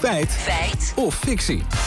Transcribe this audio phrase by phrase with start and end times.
[0.00, 0.30] Feit.
[0.30, 0.92] Feit.
[0.96, 1.79] Of fictie.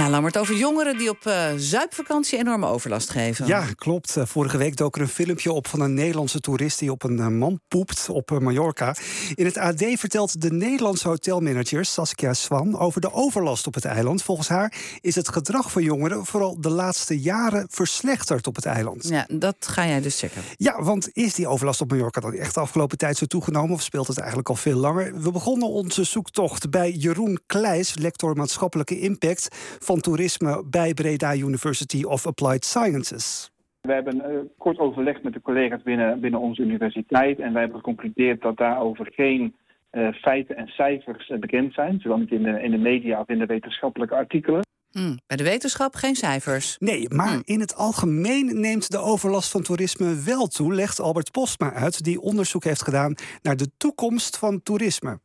[0.00, 3.46] Ja, Lammert, over jongeren die op uh, zuipvakantie enorme overlast geven.
[3.46, 4.16] Ja, klopt.
[4.16, 6.78] Uh, vorige week dook er een filmpje op van een Nederlandse toerist...
[6.78, 8.94] die op een uh, man poept op Mallorca.
[9.34, 12.78] In het AD vertelt de Nederlandse hotelmanager Saskia Swan...
[12.78, 14.22] over de overlast op het eiland.
[14.22, 16.26] Volgens haar is het gedrag van jongeren...
[16.26, 19.08] vooral de laatste jaren verslechterd op het eiland.
[19.08, 20.42] Ja, dat ga jij dus checken.
[20.56, 23.74] Ja, want is die overlast op Mallorca dan echt de afgelopen tijd zo toegenomen...
[23.74, 25.20] of speelt het eigenlijk al veel langer?
[25.20, 27.94] We begonnen onze zoektocht bij Jeroen Kleijs...
[27.94, 29.48] lector maatschappelijke impact
[29.90, 33.50] van toerisme bij Breda University of Applied Sciences.
[33.80, 37.78] We hebben uh, kort overlegd met de collega's binnen, binnen onze universiteit en wij hebben
[37.78, 39.54] geconcludeerd dat daarover geen
[39.92, 43.28] uh, feiten en cijfers uh, bekend zijn, zowel niet in de, in de media of
[43.28, 44.60] in de wetenschappelijke artikelen.
[44.92, 46.76] Mm, bij de wetenschap geen cijfers.
[46.78, 47.42] Nee, maar mm.
[47.44, 52.20] in het algemeen neemt de overlast van toerisme wel toe, legt Albert Postma uit, die
[52.20, 55.18] onderzoek heeft gedaan naar de toekomst van toerisme.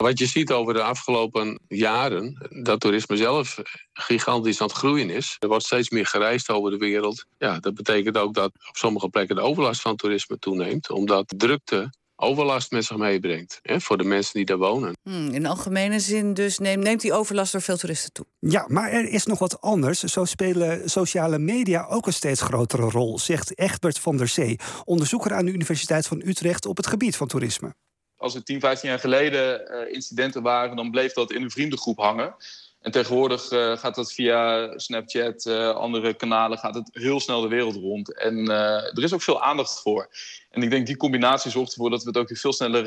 [0.00, 3.58] Wat je ziet over de afgelopen jaren, dat toerisme zelf
[3.92, 5.36] gigantisch aan het groeien is.
[5.38, 7.24] Er wordt steeds meer gereisd over de wereld.
[7.38, 11.92] Ja, dat betekent ook dat op sommige plekken de overlast van toerisme toeneemt, omdat drukte
[12.16, 14.96] overlast met zich meebrengt hè, voor de mensen die daar wonen.
[15.02, 18.26] Hmm, in algemene zin dus neemt, neemt die overlast door veel toeristen toe.
[18.38, 20.00] Ja, maar er is nog wat anders.
[20.00, 25.34] Zo spelen sociale media ook een steeds grotere rol, zegt Egbert van der Zee, onderzoeker
[25.34, 27.74] aan de Universiteit van Utrecht op het gebied van toerisme
[28.20, 31.98] als er 10, 15 jaar geleden uh, incidenten waren, dan bleef dat in een vriendengroep
[31.98, 32.34] hangen.
[32.80, 37.48] En tegenwoordig uh, gaat dat via Snapchat, uh, andere kanalen, gaat het heel snel de
[37.48, 38.14] wereld rond.
[38.18, 40.08] En er is ook veel aandacht voor.
[40.50, 42.84] En ik denk die combinatie zorgt ervoor dat we het ook veel sneller,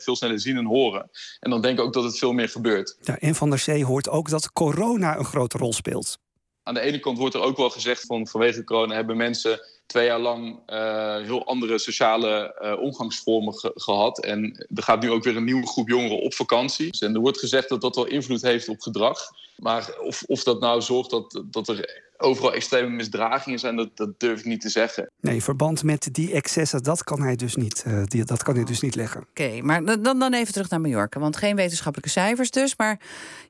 [0.00, 1.10] veel sneller zien en horen.
[1.40, 2.96] En dan denk ik ook dat het veel meer gebeurt.
[3.00, 6.18] Ja, en Van der Zee hoort ook dat corona een grote rol speelt.
[6.62, 9.60] Aan de ene kant wordt er ook wel gezegd van vanwege corona hebben mensen
[9.90, 14.24] twee jaar lang uh, heel andere sociale uh, omgangsvormen ge gehad.
[14.24, 17.00] En er gaat nu ook weer een nieuwe groep jongeren op vakantie.
[17.00, 19.18] En er wordt gezegd dat dat wel invloed heeft op gedrag.
[19.56, 24.20] Maar of, of dat nou zorgt dat, dat er overal extreme misdragingen zijn, dat, dat
[24.20, 25.10] durf ik niet te zeggen.
[25.20, 28.64] Nee, verband met die excessen, dat kan hij dus niet, uh, die, dat kan hij
[28.64, 29.20] dus niet leggen.
[29.20, 31.20] Oké, okay, maar dan, dan even terug naar Mallorca.
[31.20, 32.76] Want geen wetenschappelijke cijfers dus.
[32.76, 33.00] Maar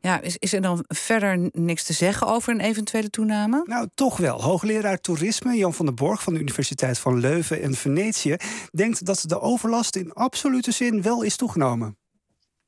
[0.00, 3.62] ja, is, is er dan verder niks te zeggen over een eventuele toename?
[3.64, 4.42] Nou, toch wel.
[4.42, 8.36] Hoogleraar toerisme Jan van der Borg van de Universiteit van Leuven en Venetië
[8.70, 11.98] denkt dat de overlast in absolute zin wel is toegenomen.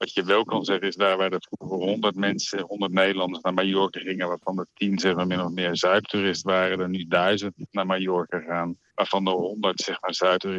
[0.02, 3.54] Wat je wel kan zeggen is daar waar er vroeger 100 mensen, 100 Nederlanders naar
[3.54, 7.54] Mallorca gingen, waarvan er 10 zeg maar min of meer zuidtoerist waren, er nu 1000
[7.70, 10.14] naar Mallorca gaan, waarvan er 100 zeg maar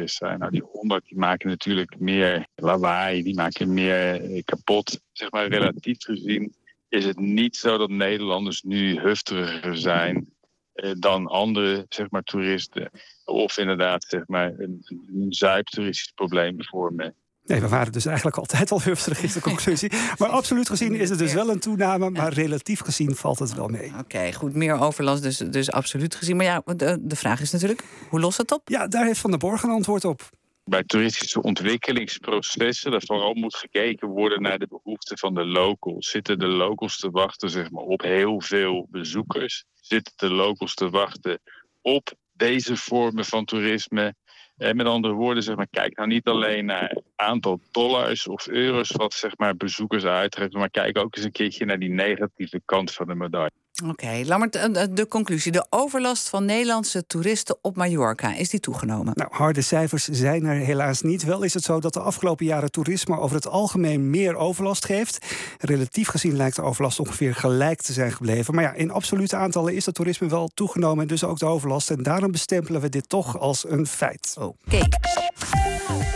[0.06, 0.38] zijn.
[0.38, 5.00] Nou, die 100 die maken natuurlijk meer lawaai, die maken meer eh, kapot.
[5.12, 6.54] Zeg maar relatief gezien
[6.88, 10.32] is het niet zo dat Nederlanders nu hufteriger zijn
[10.72, 12.90] eh, dan andere zeg maar, toeristen.
[13.24, 14.80] Of inderdaad zeg maar, een,
[15.12, 17.14] een zuiptoeristisch probleem vormen.
[17.46, 19.92] Nee, we waren dus eigenlijk altijd al hufterig, is de conclusie.
[20.18, 23.68] Maar absoluut gezien is het dus wel een toename, maar relatief gezien valt het wel
[23.68, 23.92] mee.
[23.98, 26.36] Oké, goed, meer overlast dus, dus absoluut gezien.
[26.36, 28.68] Maar ja, de, de vraag is natuurlijk, hoe lost het op?
[28.68, 30.30] Ja, daar heeft Van der Borg een antwoord op.
[30.64, 36.10] Bij toeristische ontwikkelingsprocessen, daar vooral moet gekeken worden naar de behoeften van de locals.
[36.10, 39.64] Zitten de locals te wachten zeg maar, op heel veel bezoekers?
[39.74, 41.40] Zitten de locals te wachten
[41.82, 44.14] op deze vormen van toerisme?
[44.56, 48.46] Eh, met andere woorden, zeg maar, kijk nou niet alleen naar het aantal dollars of
[48.46, 52.62] euro's wat zeg maar, bezoekers uittrekt, maar kijk ook eens een keertje naar die negatieve
[52.64, 53.63] kant van de medaille.
[53.82, 54.52] Oké, okay, Lammert,
[54.96, 55.52] de conclusie.
[55.52, 59.12] De overlast van Nederlandse toeristen op Mallorca, is die toegenomen?
[59.14, 61.24] Nou, harde cijfers zijn er helaas niet.
[61.24, 65.26] Wel is het zo dat de afgelopen jaren toerisme over het algemeen meer overlast geeft.
[65.58, 68.54] Relatief gezien lijkt de overlast ongeveer gelijk te zijn gebleven.
[68.54, 71.90] Maar ja, in absolute aantallen is het toerisme wel toegenomen en dus ook de overlast.
[71.90, 74.34] En daarom bestempelen we dit toch als een feit.
[74.38, 74.54] Oké.
[74.66, 74.88] Okay.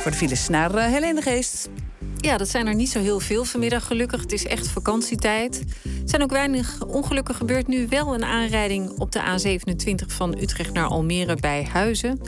[0.00, 1.68] Voor de files naar uh, Helene Geest.
[2.16, 4.20] Ja, dat zijn er niet zo heel veel vanmiddag, gelukkig.
[4.20, 5.62] Het is echt vakantietijd.
[6.08, 7.66] Zijn ook weinig ongelukken gebeurd.
[7.66, 12.20] Nu wel een aanrijding op de A27 van Utrecht naar Almere bij Huizen.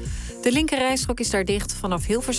[0.43, 2.39] De linkerrijstrook is daar dicht vanaf Hilversum.